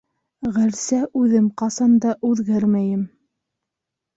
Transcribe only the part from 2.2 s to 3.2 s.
үҙгәрмәйем.